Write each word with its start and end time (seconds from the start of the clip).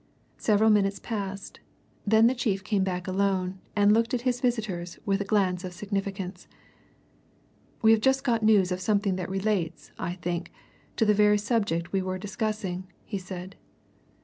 Several 0.39 0.71
minutes 0.71 0.97
passed; 0.97 1.59
then 2.07 2.25
the 2.25 2.33
chief 2.33 2.63
came 2.63 2.83
back 2.83 3.07
alone, 3.07 3.59
and 3.75 3.93
looked 3.93 4.15
at 4.15 4.21
his 4.21 4.41
visitors 4.41 4.97
with 5.05 5.21
a 5.21 5.23
glance 5.23 5.63
of 5.63 5.73
significance. 5.73 6.47
"We 7.83 7.91
have 7.91 8.01
just 8.01 8.23
got 8.23 8.41
news 8.41 8.71
of 8.71 8.81
something 8.81 9.15
that 9.17 9.29
relates, 9.29 9.91
I 9.99 10.15
think, 10.15 10.51
to 10.95 11.05
the 11.05 11.13
very 11.13 11.37
subject 11.37 11.93
we 11.93 12.01
were 12.01 12.17
discussing," 12.17 12.87
he 13.05 13.19
said. 13.19 13.55